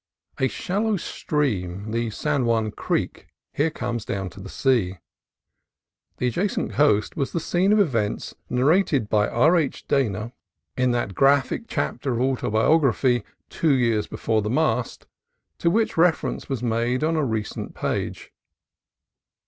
[0.39, 4.97] A shallow stream, the San Juan Creek, here comes down to the sea.
[6.17, 9.55] The adjacent coast was the scene of events narrated by R.
[9.57, 9.85] H.
[9.87, 10.33] Dana
[10.75, 12.21] in that graphic 28 CALIFORNIA COAST TRAILS chapter of
[12.55, 15.05] autobiography, "Two Years Before the Mast,"
[15.59, 18.33] to which reference was made on a recent page.